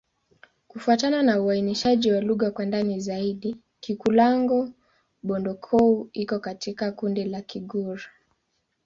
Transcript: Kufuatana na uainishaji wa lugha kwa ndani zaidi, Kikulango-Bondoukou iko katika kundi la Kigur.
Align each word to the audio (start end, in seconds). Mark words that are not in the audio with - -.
Kufuatana 0.67 1.23
na 1.23 1.41
uainishaji 1.41 2.11
wa 2.11 2.21
lugha 2.21 2.51
kwa 2.51 2.65
ndani 2.65 2.99
zaidi, 2.99 3.55
Kikulango-Bondoukou 3.81 6.09
iko 6.13 6.39
katika 6.39 6.91
kundi 6.91 7.23
la 7.23 7.41
Kigur. 7.41 7.99